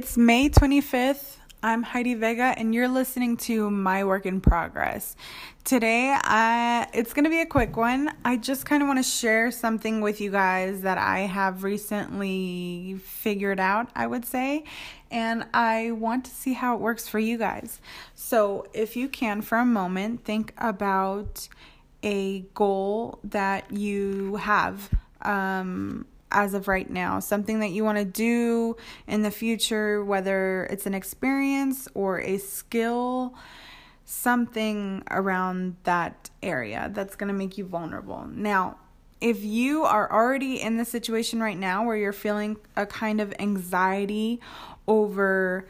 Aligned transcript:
It's 0.00 0.16
May 0.16 0.48
25th. 0.48 1.36
I'm 1.62 1.82
Heidi 1.82 2.14
Vega, 2.14 2.54
and 2.56 2.74
you're 2.74 2.88
listening 2.88 3.36
to 3.36 3.70
My 3.70 4.02
Work 4.02 4.24
in 4.24 4.40
Progress. 4.40 5.14
Today, 5.62 6.16
I, 6.18 6.88
it's 6.94 7.12
going 7.12 7.24
to 7.24 7.30
be 7.30 7.42
a 7.42 7.46
quick 7.46 7.76
one. 7.76 8.10
I 8.24 8.38
just 8.38 8.64
kind 8.64 8.82
of 8.82 8.86
want 8.86 8.98
to 8.98 9.02
share 9.02 9.50
something 9.50 10.00
with 10.00 10.18
you 10.18 10.30
guys 10.30 10.80
that 10.80 10.96
I 10.96 11.18
have 11.18 11.64
recently 11.64 12.98
figured 13.04 13.60
out, 13.60 13.90
I 13.94 14.06
would 14.06 14.24
say, 14.24 14.64
and 15.10 15.44
I 15.52 15.90
want 15.90 16.24
to 16.24 16.30
see 16.30 16.54
how 16.54 16.76
it 16.76 16.80
works 16.80 17.06
for 17.06 17.18
you 17.18 17.36
guys. 17.36 17.78
So, 18.14 18.68
if 18.72 18.96
you 18.96 19.06
can, 19.06 19.42
for 19.42 19.58
a 19.58 19.66
moment, 19.66 20.24
think 20.24 20.54
about 20.56 21.46
a 22.02 22.40
goal 22.54 23.18
that 23.22 23.70
you 23.70 24.36
have. 24.36 24.88
Um, 25.20 26.06
as 26.30 26.54
of 26.54 26.68
right 26.68 26.88
now, 26.88 27.20
something 27.20 27.60
that 27.60 27.70
you 27.70 27.84
want 27.84 27.98
to 27.98 28.04
do 28.04 28.76
in 29.06 29.22
the 29.22 29.30
future, 29.30 30.04
whether 30.04 30.66
it's 30.70 30.86
an 30.86 30.94
experience 30.94 31.88
or 31.94 32.20
a 32.20 32.38
skill, 32.38 33.34
something 34.04 35.02
around 35.10 35.76
that 35.84 36.30
area 36.42 36.90
that's 36.92 37.16
going 37.16 37.28
to 37.28 37.34
make 37.34 37.56
you 37.58 37.64
vulnerable. 37.64 38.26
Now, 38.26 38.76
if 39.20 39.44
you 39.44 39.84
are 39.84 40.10
already 40.10 40.60
in 40.60 40.78
the 40.78 40.84
situation 40.84 41.40
right 41.40 41.58
now 41.58 41.84
where 41.84 41.96
you're 41.96 42.12
feeling 42.12 42.56
a 42.76 42.86
kind 42.86 43.20
of 43.20 43.34
anxiety 43.38 44.40
over 44.88 45.66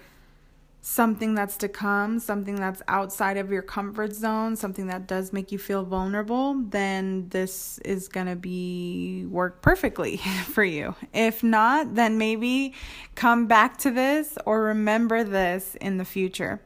something 0.83 1.35
that's 1.35 1.59
to 1.59 1.69
come, 1.69 2.19
something 2.19 2.57
that's 2.57 2.81
outside 2.89 3.37
of 3.37 3.51
your 3.51 3.63
comfort 3.63 4.15
zone, 4.15 4.57
something 4.57 4.87
that 4.87 5.07
does 5.07 5.33
make 5.33 5.53
you 5.53 5.59
feel 5.59 5.85
vulnerable, 5.85 6.55
then 6.55 7.29
this 7.29 7.79
is 7.79 8.09
going 8.09 8.27
to 8.27 8.37
be 8.37 9.27
work 9.29 9.61
perfectly 9.61 10.17
for 10.47 10.65
you. 10.65 10.95
If 11.13 11.43
not, 11.43 11.95
then 11.95 12.17
maybe 12.17 12.75
come 13.15 13.47
back 13.47 13.77
to 13.79 13.91
this 13.91 14.39
or 14.47 14.63
remember 14.63 15.23
this 15.23 15.75
in 15.81 15.99
the 15.99 16.05
future. 16.05 16.61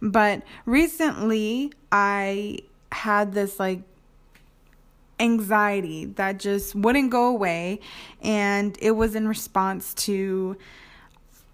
But 0.00 0.42
recently 0.64 1.72
I 1.92 2.60
had 2.90 3.34
this 3.34 3.60
like 3.60 3.82
anxiety 5.20 6.06
that 6.06 6.38
just 6.38 6.74
wouldn't 6.74 7.10
go 7.10 7.26
away 7.26 7.80
and 8.22 8.78
it 8.80 8.92
was 8.92 9.14
in 9.14 9.28
response 9.28 9.92
to 9.92 10.56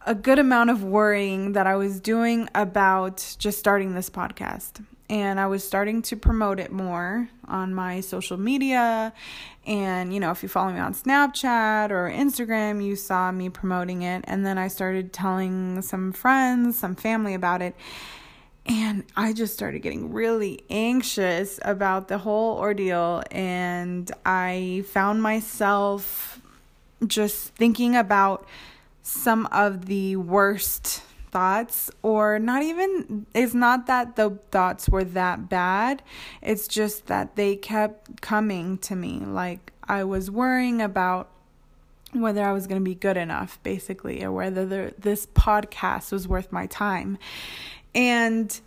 a 0.07 0.15
good 0.15 0.39
amount 0.39 0.71
of 0.71 0.85
worrying 0.85 1.53
that 1.53 1.67
I 1.67 1.77
was 1.77 2.01
doing 2.01 2.49
about 2.55 3.37
just 3.39 3.59
starting 3.59 3.95
this 3.95 4.11
podcast. 4.11 4.85
And 5.11 5.39
I 5.39 5.47
was 5.47 5.63
starting 5.63 6.03
to 6.03 6.17
promote 6.17 6.59
it 6.59 6.73
more 6.73 7.29
on 7.47 7.75
my 7.75 8.01
social 8.01 8.39
media. 8.39 9.13
And, 9.67 10.13
you 10.13 10.21
know, 10.21 10.31
if 10.31 10.43
you 10.43 10.49
follow 10.49 10.73
me 10.73 10.81
on 10.81 10.95
Snapchat 10.95 11.91
or 11.91 12.11
Instagram, 12.11 12.85
you 12.85 12.97
saw 12.97 13.31
me 13.31 13.49
promoting 13.49 14.03
it. 14.03 14.25
And 14.27 14.45
then 14.45 14.57
I 14.57 14.69
started 14.69 15.13
telling 15.13 15.83
some 15.83 16.13
friends, 16.13 16.79
some 16.79 16.95
family 16.95 17.35
about 17.35 17.61
it. 17.61 17.75
And 18.67 19.05
I 19.15 19.35
just 19.35 19.53
started 19.53 19.81
getting 19.81 20.13
really 20.13 20.65
anxious 20.71 21.61
about 21.63 22.09
the 22.09 22.19
whole 22.19 22.59
ordeal. 22.59 23.23
And 23.31 24.11
I 24.25 24.85
found 24.89 25.23
myself 25.23 26.41
just 27.07 27.49
thinking 27.55 27.95
about 27.95 28.47
some 29.07 29.45
of 29.53 29.85
the 29.85 30.17
worst 30.17 31.03
thoughts 31.31 31.91
or 32.03 32.39
not 32.39 32.63
even 32.63 33.27
it's 33.35 33.53
not 33.53 33.87
that 33.87 34.17
the 34.17 34.31
thoughts 34.51 34.89
were 34.89 35.05
that 35.05 35.49
bad 35.49 36.03
it's 36.41 36.67
just 36.67 37.07
that 37.07 37.37
they 37.37 37.55
kept 37.55 38.23
coming 38.23 38.79
to 38.79 38.97
me 38.97 39.19
like 39.19 39.73
i 39.85 40.03
was 40.03 40.31
worrying 40.31 40.81
about 40.81 41.29
whether 42.13 42.43
i 42.43 42.51
was 42.51 42.67
going 42.67 42.81
to 42.81 42.85
be 42.85 42.95
good 42.95 43.19
enough 43.19 43.63
basically 43.63 44.25
or 44.25 44.33
whether 44.33 44.65
the, 44.65 44.95
this 44.97 45.27
podcast 45.27 46.11
was 46.11 46.27
worth 46.27 46.51
my 46.51 46.67
time 46.67 47.19
and 47.95 48.61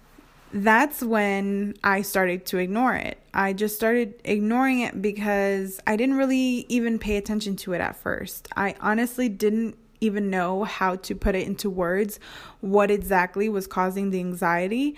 that's 0.53 1.03
when 1.03 1.75
I 1.83 2.03
started 2.03 2.45
to 2.47 2.57
ignore 2.57 2.95
it. 2.95 3.19
I 3.33 3.51
just 3.51 3.75
started 3.75 4.13
ignoring 4.23 4.79
it 4.79 5.01
because 5.01 5.81
I 5.85 5.97
didn't 5.97 6.15
really 6.15 6.65
even 6.69 6.99
pay 6.99 7.17
attention 7.17 7.57
to 7.57 7.73
it 7.73 7.81
at 7.81 7.97
first. 7.97 8.47
I 8.55 8.75
honestly 8.79 9.27
didn't 9.27 9.77
even 9.99 10.29
know 10.29 10.63
how 10.63 10.95
to 10.95 11.15
put 11.15 11.35
it 11.35 11.47
into 11.47 11.69
words 11.69 12.19
what 12.61 12.91
exactly 12.91 13.49
was 13.49 13.67
causing 13.67 14.09
the 14.09 14.19
anxiety 14.19 14.95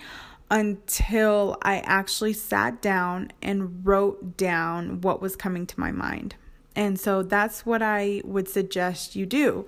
until 0.50 1.56
I 1.62 1.78
actually 1.78 2.32
sat 2.32 2.82
down 2.82 3.30
and 3.40 3.86
wrote 3.86 4.36
down 4.36 5.00
what 5.00 5.22
was 5.22 5.36
coming 5.36 5.66
to 5.66 5.80
my 5.80 5.92
mind. 5.92 6.34
And 6.74 6.98
so 6.98 7.22
that's 7.22 7.66
what 7.66 7.82
I 7.82 8.22
would 8.24 8.48
suggest 8.48 9.16
you 9.16 9.26
do. 9.26 9.66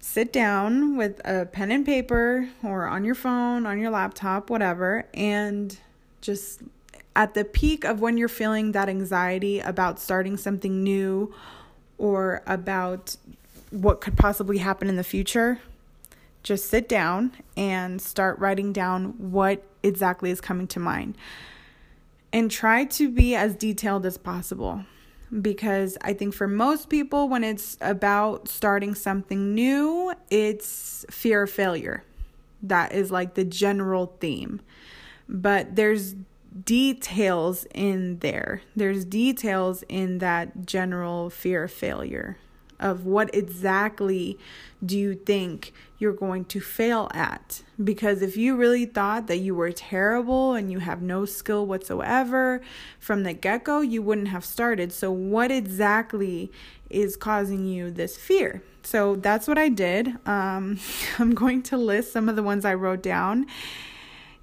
Sit 0.00 0.32
down 0.32 0.96
with 0.96 1.20
a 1.24 1.46
pen 1.46 1.70
and 1.70 1.84
paper 1.84 2.48
or 2.62 2.86
on 2.86 3.04
your 3.04 3.14
phone, 3.14 3.66
on 3.66 3.78
your 3.78 3.90
laptop, 3.90 4.50
whatever, 4.50 5.06
and 5.14 5.76
just 6.20 6.62
at 7.14 7.34
the 7.34 7.44
peak 7.44 7.84
of 7.84 8.00
when 8.00 8.16
you're 8.16 8.28
feeling 8.28 8.72
that 8.72 8.88
anxiety 8.88 9.60
about 9.60 9.98
starting 9.98 10.36
something 10.36 10.82
new 10.82 11.34
or 11.98 12.42
about 12.46 13.16
what 13.72 14.00
could 14.00 14.16
possibly 14.16 14.58
happen 14.58 14.88
in 14.88 14.96
the 14.96 15.04
future, 15.04 15.58
just 16.42 16.68
sit 16.68 16.88
down 16.88 17.32
and 17.56 18.00
start 18.00 18.38
writing 18.38 18.72
down 18.72 19.14
what 19.30 19.64
exactly 19.82 20.30
is 20.30 20.40
coming 20.40 20.66
to 20.68 20.78
mind. 20.78 21.16
And 22.32 22.50
try 22.50 22.84
to 22.84 23.10
be 23.10 23.34
as 23.34 23.54
detailed 23.54 24.06
as 24.06 24.16
possible 24.16 24.84
because 25.40 25.96
I 26.02 26.12
think 26.12 26.34
for 26.34 26.46
most 26.46 26.90
people, 26.90 27.28
when 27.28 27.44
it's 27.44 27.78
about 27.80 28.48
starting 28.48 28.94
something 28.94 29.54
new, 29.54 30.12
it's 30.30 31.06
fear 31.10 31.44
of 31.44 31.50
failure. 31.50 32.04
That 32.62 32.92
is 32.92 33.10
like 33.10 33.34
the 33.34 33.44
general 33.44 34.14
theme. 34.20 34.60
But 35.28 35.76
there's 35.76 36.14
details 36.64 37.66
in 37.74 38.18
there, 38.18 38.60
there's 38.76 39.06
details 39.06 39.84
in 39.88 40.18
that 40.18 40.66
general 40.66 41.30
fear 41.30 41.64
of 41.64 41.72
failure 41.72 42.36
of 42.82 43.06
what 43.06 43.34
exactly 43.34 44.38
do 44.84 44.98
you 44.98 45.14
think 45.14 45.72
you're 45.98 46.12
going 46.12 46.44
to 46.46 46.60
fail 46.60 47.08
at. 47.14 47.62
Because 47.82 48.20
if 48.20 48.36
you 48.36 48.56
really 48.56 48.84
thought 48.84 49.28
that 49.28 49.38
you 49.38 49.54
were 49.54 49.70
terrible 49.70 50.54
and 50.54 50.70
you 50.70 50.80
have 50.80 51.00
no 51.00 51.24
skill 51.24 51.64
whatsoever 51.64 52.60
from 52.98 53.22
the 53.22 53.32
get 53.32 53.64
go, 53.64 53.80
you 53.80 54.02
wouldn't 54.02 54.28
have 54.28 54.44
started. 54.44 54.92
So, 54.92 55.12
what 55.12 55.50
exactly 55.50 56.50
is 56.90 57.16
causing 57.16 57.66
you 57.66 57.90
this 57.90 58.16
fear? 58.16 58.62
So, 58.82 59.14
that's 59.14 59.46
what 59.46 59.58
I 59.58 59.68
did. 59.68 60.08
Um, 60.26 60.80
I'm 61.18 61.34
going 61.34 61.62
to 61.64 61.76
list 61.76 62.12
some 62.12 62.28
of 62.28 62.36
the 62.36 62.42
ones 62.42 62.64
I 62.64 62.74
wrote 62.74 63.02
down 63.02 63.46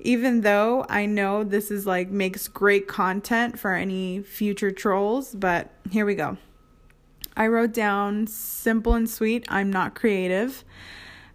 even 0.02 0.42
though 0.42 0.86
I 0.88 1.06
know 1.06 1.44
this 1.44 1.70
is 1.70 1.86
like 1.86 2.10
makes 2.10 2.48
great 2.48 2.88
content 2.88 3.60
for 3.60 3.74
any 3.74 4.22
future 4.22 4.72
trolls, 4.72 5.36
but 5.36 5.74
here 5.92 6.06
we 6.06 6.16
go. 6.16 6.38
I 7.36 7.48
wrote 7.48 7.74
down 7.74 8.28
simple 8.28 8.94
and 8.94 9.10
sweet, 9.10 9.46
I'm 9.50 9.72
not 9.72 9.96
creative. 9.96 10.64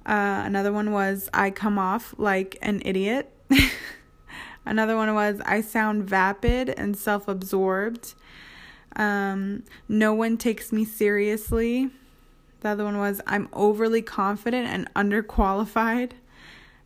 Uh, 0.07 0.43
another 0.45 0.73
one 0.73 0.93
was 0.93 1.31
I 1.33 1.51
come 1.51 1.79
off 1.79 2.15
like 2.19 2.59
an 2.61 2.83
idiot. 2.85 3.31
another 4.67 4.97
one 4.97 5.15
was 5.15 5.41
I 5.47 5.61
sound 5.61 6.05
vapid 6.05 6.69
and 6.69 6.97
self 6.97 7.27
absorbed. 7.27 8.15
Um, 8.97 9.65
no 9.89 10.15
one 10.15 10.37
takes 10.37 10.73
me 10.73 10.85
seriously. 10.85 11.91
The 12.61 12.71
other 12.71 12.85
one 12.85 12.99
was 12.99 13.21
I'm 13.27 13.49
overly 13.53 14.03
confident 14.03 14.69
and 14.69 14.93
underqualified. 14.95 16.13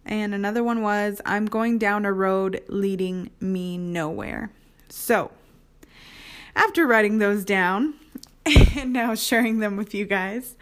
And 0.05 0.35
another 0.35 0.65
one 0.65 0.81
was 0.83 1.21
I'm 1.27 1.47
going 1.47 1.79
down 1.79 2.07
a 2.07 2.13
road 2.13 2.63
leading 2.69 3.31
me 3.41 3.77
nowhere. 3.77 4.51
So, 4.89 5.31
after 6.57 6.87
writing 6.87 7.19
those 7.19 7.45
down, 7.45 7.95
and 8.77 8.93
now 8.93 9.15
sharing 9.15 9.59
them 9.59 9.77
with 9.77 9.95
you 9.95 10.05
guys. 10.05 10.57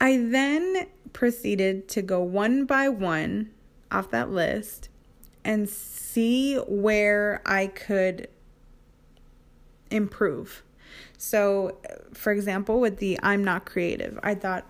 I 0.00 0.16
then 0.16 0.86
proceeded 1.12 1.88
to 1.88 2.02
go 2.02 2.22
one 2.22 2.64
by 2.64 2.88
one 2.88 3.50
off 3.90 4.10
that 4.10 4.30
list 4.30 4.88
and 5.44 5.68
see 5.68 6.56
where 6.56 7.42
I 7.44 7.66
could 7.66 8.28
improve. 9.90 10.62
So, 11.18 11.76
for 12.12 12.32
example, 12.32 12.80
with 12.80 12.98
the 12.98 13.18
I'm 13.22 13.44
not 13.44 13.66
creative, 13.66 14.18
I 14.22 14.34
thought, 14.34 14.66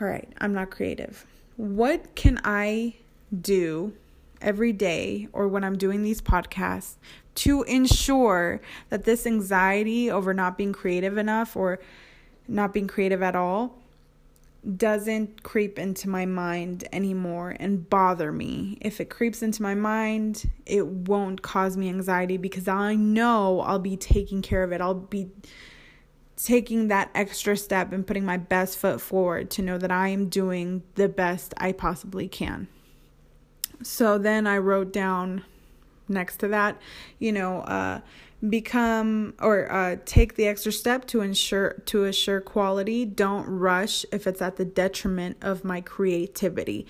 all 0.00 0.06
right, 0.06 0.28
I'm 0.38 0.54
not 0.54 0.70
creative. 0.70 1.26
What 1.56 2.14
can 2.14 2.40
I 2.44 2.96
do 3.40 3.92
every 4.40 4.72
day 4.72 5.28
or 5.32 5.48
when 5.48 5.64
I'm 5.64 5.78
doing 5.78 6.02
these 6.02 6.20
podcasts 6.20 6.96
to 7.36 7.62
ensure 7.64 8.60
that 8.88 9.04
this 9.04 9.26
anxiety 9.26 10.10
over 10.10 10.32
not 10.32 10.56
being 10.56 10.72
creative 10.72 11.18
enough 11.18 11.56
or 11.56 11.78
not 12.48 12.72
being 12.72 12.86
creative 12.86 13.22
at 13.22 13.36
all 13.36 13.78
doesn't 14.76 15.44
creep 15.44 15.78
into 15.78 16.08
my 16.08 16.26
mind 16.26 16.88
anymore 16.92 17.54
and 17.60 17.88
bother 17.88 18.32
me. 18.32 18.78
If 18.80 19.00
it 19.00 19.10
creeps 19.10 19.42
into 19.42 19.62
my 19.62 19.74
mind, 19.74 20.50
it 20.64 20.86
won't 20.86 21.42
cause 21.42 21.76
me 21.76 21.88
anxiety 21.88 22.36
because 22.36 22.66
I 22.66 22.96
know 22.96 23.60
I'll 23.60 23.78
be 23.78 23.96
taking 23.96 24.42
care 24.42 24.64
of 24.64 24.72
it. 24.72 24.80
I'll 24.80 24.94
be 24.94 25.30
taking 26.36 26.88
that 26.88 27.10
extra 27.14 27.56
step 27.56 27.92
and 27.92 28.06
putting 28.06 28.24
my 28.24 28.36
best 28.36 28.76
foot 28.76 29.00
forward 29.00 29.50
to 29.50 29.62
know 29.62 29.78
that 29.78 29.92
I 29.92 30.08
am 30.08 30.28
doing 30.28 30.82
the 30.96 31.08
best 31.08 31.54
I 31.58 31.72
possibly 31.72 32.28
can. 32.28 32.68
So 33.82 34.18
then 34.18 34.46
I 34.46 34.58
wrote 34.58 34.92
down 34.92 35.44
next 36.08 36.38
to 36.38 36.48
that, 36.48 36.80
you 37.18 37.32
know, 37.32 37.60
uh, 37.60 38.00
become 38.48 39.34
or 39.40 39.70
uh, 39.72 39.96
take 40.04 40.36
the 40.36 40.46
extra 40.46 40.70
step 40.70 41.06
to 41.06 41.20
ensure 41.20 41.82
to 41.86 42.04
assure 42.04 42.40
quality. 42.40 43.04
Don't 43.04 43.46
rush 43.46 44.04
if 44.12 44.26
it's 44.26 44.42
at 44.42 44.56
the 44.56 44.64
detriment 44.64 45.36
of 45.40 45.64
my 45.64 45.80
creativity. 45.80 46.86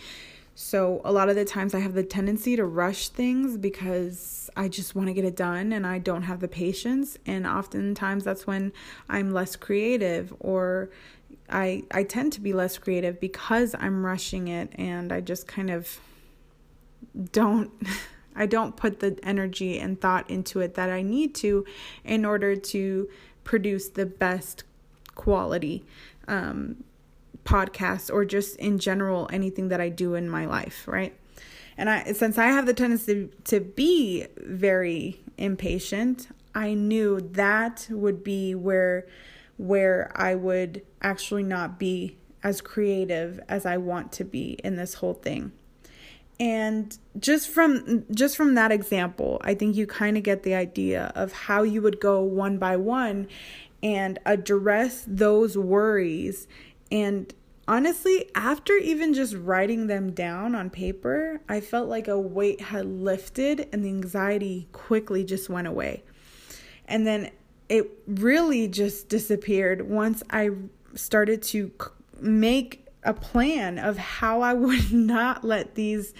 So 0.59 1.03
a 1.05 1.13
lot 1.13 1.29
of 1.29 1.37
the 1.37 1.45
times 1.45 1.75
I 1.75 1.81
have 1.81 1.93
the 1.93 2.03
tendency 2.03 2.57
to 2.57 2.65
rush 2.65 3.11
things 3.11 3.59
because 3.59 4.49
I 4.57 4.69
just 4.69 4.95
want 4.95 5.09
to 5.09 5.13
get 5.13 5.27
it 5.27 5.37
done 5.37 5.71
and 5.71 5.87
I 5.87 5.99
don't 5.99 6.23
have 6.23 6.41
the 6.41 6.49
patience 6.49 7.19
and 7.27 7.47
oftentimes 7.47 8.25
that's 8.25 8.47
when 8.47 8.73
I'm 9.07 9.33
less 9.33 9.55
creative 9.55 10.35
or 10.41 10.89
I 11.51 11.85
I 11.91 12.05
tend 12.05 12.33
to 12.35 12.41
be 12.41 12.55
less 12.55 12.79
creative 12.79 13.21
because 13.21 13.75
I'm 13.79 14.05
rushing 14.05 14.49
it 14.49 14.73
and 14.77 15.13
I 15.13 15.21
just 15.21 15.47
kind 15.47 15.69
of 15.69 16.01
don't 17.33 17.71
I 18.39 18.45
don't 18.45 18.77
put 18.77 19.01
the 19.01 19.19
energy 19.23 19.79
and 19.79 19.99
thought 19.99 20.29
into 20.29 20.61
it 20.61 20.75
that 20.75 20.91
I 20.91 21.01
need 21.01 21.35
to 21.37 21.65
in 22.05 22.27
order 22.27 22.55
to 22.55 23.09
produce 23.45 23.89
the 23.89 24.05
best 24.05 24.65
quality 25.15 25.85
um, 26.29 26.85
podcast 27.45 28.13
or 28.13 28.27
just 28.27 28.57
in 28.57 28.79
general 28.79 29.29
anything 29.33 29.69
that 29.69 29.81
I 29.81 29.89
do 29.89 30.15
in 30.15 30.29
my 30.29 30.45
life, 30.45 30.87
right? 30.87 31.17
And 31.79 31.89
I 31.89 32.13
since 32.13 32.37
I 32.37 32.49
have 32.49 32.67
the 32.67 32.75
tendency 32.75 33.31
to 33.45 33.61
be 33.61 34.27
very 34.37 35.21
impatient, 35.39 36.29
I 36.55 36.75
knew 36.75 37.21
that 37.33 37.87
would 37.91 38.23
be 38.23 38.55
where 38.55 39.07
where 39.57 40.13
I 40.15 40.35
would 40.35 40.83
actually 41.01 41.43
not 41.43 41.79
be 41.79 42.19
as 42.43 42.61
creative 42.61 43.41
as 43.49 43.65
I 43.65 43.79
want 43.79 44.13
to 44.13 44.25
be 44.25 44.59
in 44.63 44.77
this 44.77 44.95
whole 44.95 45.15
thing 45.15 45.53
and 46.39 46.99
just 47.19 47.49
from 47.49 48.05
just 48.13 48.37
from 48.37 48.55
that 48.55 48.71
example 48.71 49.41
i 49.43 49.55
think 49.55 49.75
you 49.75 49.87
kind 49.87 50.17
of 50.17 50.23
get 50.23 50.43
the 50.43 50.55
idea 50.55 51.11
of 51.15 51.33
how 51.33 51.63
you 51.63 51.81
would 51.81 51.99
go 51.99 52.21
one 52.21 52.59
by 52.59 52.77
one 52.77 53.27
and 53.83 54.19
address 54.27 55.05
those 55.07 55.57
worries. 55.57 56.49
And 56.91 57.33
honestly 57.69 58.31
after 58.35 58.75
even 58.75 59.13
just 59.13 59.35
writing 59.35 59.89
them 59.89 60.13
down 60.13 60.55
on 60.55 60.71
paper 60.71 61.41
i 61.49 61.61
felt 61.61 61.89
like 61.89 62.07
a 62.07 62.17
weight 62.17 62.61
had 62.61 62.87
lifted 62.87 63.69
and 63.73 63.85
the 63.85 63.89
anxiety 63.89 64.69
quickly 64.73 65.25
just 65.25 65.49
went 65.49 65.67
away. 65.67 66.03
And 66.87 67.07
then 67.07 67.31
it 67.69 67.91
really 68.07 68.69
just 68.69 69.09
disappeared 69.09 69.89
once 69.89 70.23
i 70.31 70.51
started 70.95 71.43
to 71.43 71.73
make 72.21 72.86
a 73.07 73.15
plan 73.15 73.79
of 73.79 73.97
how 73.97 74.41
I 74.43 74.53
would 74.67 74.93
not 74.93 75.45
let 75.45 75.75
these 75.75 76.13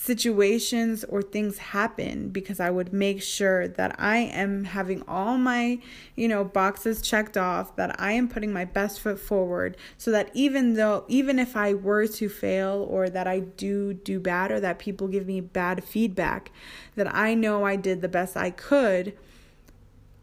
situations 0.00 1.02
or 1.04 1.20
things 1.20 1.58
happen 1.58 2.28
because 2.28 2.60
I 2.60 2.70
would 2.70 2.92
make 2.92 3.20
sure 3.20 3.66
that 3.66 3.96
I 3.98 4.18
am 4.18 4.62
having 4.62 5.02
all 5.08 5.36
my, 5.36 5.80
you 6.14 6.28
know, 6.28 6.44
boxes 6.44 7.02
checked 7.02 7.36
off, 7.36 7.74
that 7.74 8.00
I 8.00 8.12
am 8.12 8.28
putting 8.28 8.52
my 8.52 8.64
best 8.64 9.00
foot 9.00 9.18
forward 9.18 9.76
so 9.96 10.12
that 10.12 10.30
even 10.34 10.74
though 10.74 11.04
even 11.08 11.40
if 11.40 11.56
I 11.56 11.74
were 11.74 12.06
to 12.06 12.28
fail 12.28 12.86
or 12.88 13.10
that 13.10 13.26
I 13.26 13.40
do 13.40 13.92
do 13.92 14.20
bad 14.20 14.52
or 14.52 14.60
that 14.60 14.78
people 14.78 15.08
give 15.08 15.26
me 15.26 15.40
bad 15.40 15.82
feedback, 15.82 16.52
that 16.94 17.12
I 17.12 17.34
know 17.34 17.64
I 17.64 17.74
did 17.74 18.00
the 18.00 18.08
best 18.08 18.36
I 18.36 18.50
could 18.50 19.18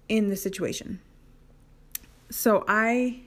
in 0.08 0.30
the 0.30 0.38
situation. 0.38 1.02
So 2.30 2.64
I 2.66 3.20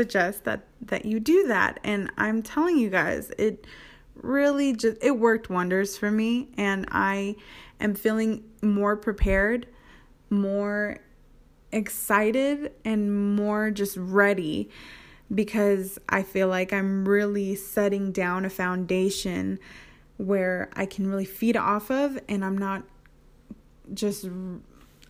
suggest 0.00 0.44
that 0.44 0.62
that 0.80 1.04
you 1.04 1.20
do 1.20 1.46
that. 1.48 1.78
And 1.84 2.10
I'm 2.16 2.42
telling 2.42 2.78
you 2.78 2.88
guys 2.88 3.30
it 3.36 3.66
really 4.14 4.72
just 4.72 4.96
it 5.02 5.18
worked 5.18 5.50
wonders 5.50 5.98
for 5.98 6.10
me. 6.10 6.48
And 6.56 6.86
I 6.90 7.36
am 7.80 7.94
feeling 7.94 8.44
more 8.62 8.96
prepared, 8.96 9.66
more 10.30 10.98
excited 11.70 12.72
and 12.84 13.36
more 13.36 13.70
just 13.70 13.96
ready 13.98 14.70
because 15.32 15.98
I 16.08 16.22
feel 16.22 16.48
like 16.48 16.72
I'm 16.72 17.06
really 17.06 17.54
setting 17.54 18.10
down 18.10 18.44
a 18.44 18.50
foundation 18.50 19.58
where 20.16 20.70
I 20.74 20.86
can 20.86 21.06
really 21.06 21.24
feed 21.26 21.56
off 21.56 21.90
of 21.90 22.18
and 22.26 22.44
I'm 22.44 22.56
not 22.56 22.84
just 23.92 24.24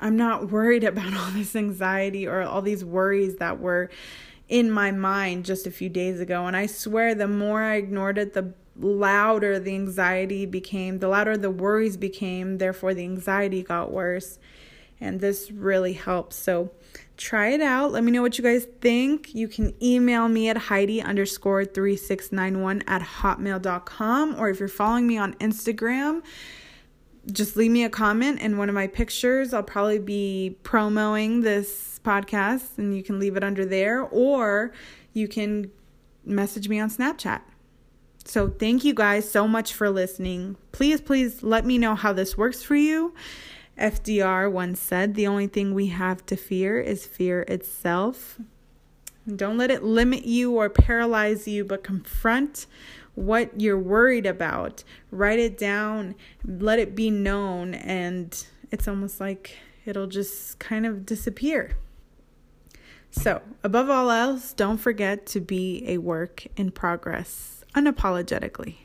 I'm 0.00 0.16
not 0.16 0.50
worried 0.50 0.82
about 0.92 1.14
all 1.14 1.30
this 1.30 1.54
anxiety 1.54 2.26
or 2.26 2.42
all 2.42 2.60
these 2.60 2.84
worries 2.84 3.36
that 3.36 3.60
were 3.60 3.88
in 4.50 4.68
my 4.68 4.90
mind 4.90 5.44
just 5.46 5.66
a 5.66 5.70
few 5.70 5.88
days 5.88 6.20
ago. 6.20 6.44
And 6.46 6.56
I 6.56 6.66
swear, 6.66 7.14
the 7.14 7.28
more 7.28 7.62
I 7.62 7.76
ignored 7.76 8.18
it, 8.18 8.34
the 8.34 8.52
louder 8.76 9.58
the 9.58 9.74
anxiety 9.74 10.44
became, 10.44 10.98
the 10.98 11.08
louder 11.08 11.36
the 11.36 11.50
worries 11.50 11.96
became. 11.96 12.58
Therefore, 12.58 12.92
the 12.92 13.04
anxiety 13.04 13.62
got 13.62 13.90
worse. 13.92 14.38
And 15.00 15.20
this 15.20 15.50
really 15.50 15.94
helps. 15.94 16.36
So 16.36 16.72
try 17.16 17.50
it 17.50 17.62
out. 17.62 17.92
Let 17.92 18.04
me 18.04 18.10
know 18.10 18.22
what 18.22 18.36
you 18.36 18.44
guys 18.44 18.66
think. 18.80 19.34
You 19.34 19.48
can 19.48 19.72
email 19.82 20.28
me 20.28 20.48
at 20.48 20.56
Heidi 20.56 21.00
underscore 21.00 21.64
3691 21.64 22.82
at 22.86 23.00
hotmail.com. 23.00 24.34
Or 24.38 24.50
if 24.50 24.58
you're 24.58 24.68
following 24.68 25.06
me 25.06 25.16
on 25.16 25.34
Instagram, 25.34 26.22
just 27.32 27.56
leave 27.56 27.70
me 27.70 27.84
a 27.84 27.90
comment 27.90 28.40
in 28.40 28.56
one 28.56 28.68
of 28.68 28.74
my 28.74 28.86
pictures. 28.86 29.52
I'll 29.54 29.62
probably 29.62 29.98
be 29.98 30.56
promoting 30.62 31.40
this 31.40 32.00
podcast 32.04 32.78
and 32.78 32.96
you 32.96 33.02
can 33.02 33.18
leave 33.18 33.36
it 33.36 33.44
under 33.44 33.64
there 33.64 34.02
or 34.02 34.72
you 35.12 35.28
can 35.28 35.70
message 36.24 36.68
me 36.68 36.80
on 36.80 36.90
Snapchat. 36.90 37.40
So, 38.24 38.48
thank 38.48 38.84
you 38.84 38.94
guys 38.94 39.30
so 39.30 39.48
much 39.48 39.72
for 39.72 39.90
listening. 39.90 40.56
Please, 40.72 41.00
please 41.00 41.42
let 41.42 41.64
me 41.64 41.78
know 41.78 41.94
how 41.94 42.12
this 42.12 42.36
works 42.36 42.62
for 42.62 42.76
you. 42.76 43.14
FDR 43.78 44.52
once 44.52 44.78
said, 44.78 45.14
The 45.14 45.26
only 45.26 45.46
thing 45.46 45.74
we 45.74 45.86
have 45.86 46.24
to 46.26 46.36
fear 46.36 46.78
is 46.78 47.06
fear 47.06 47.42
itself. 47.48 48.38
Don't 49.36 49.58
let 49.58 49.70
it 49.70 49.82
limit 49.82 50.24
you 50.26 50.52
or 50.52 50.68
paralyze 50.68 51.48
you, 51.48 51.64
but 51.64 51.82
confront 51.82 52.66
what 53.14 53.60
you're 53.60 53.78
worried 53.78 54.26
about. 54.26 54.84
Write 55.10 55.38
it 55.38 55.58
down, 55.58 56.14
let 56.44 56.78
it 56.78 56.94
be 56.94 57.10
known, 57.10 57.74
and 57.74 58.46
it's 58.70 58.88
almost 58.88 59.20
like 59.20 59.58
it'll 59.84 60.06
just 60.06 60.58
kind 60.58 60.86
of 60.86 61.04
disappear. 61.04 61.76
So, 63.10 63.42
above 63.64 63.90
all 63.90 64.10
else, 64.10 64.52
don't 64.52 64.78
forget 64.78 65.26
to 65.26 65.40
be 65.40 65.84
a 65.86 65.98
work 65.98 66.46
in 66.56 66.70
progress 66.70 67.64
unapologetically. 67.74 68.76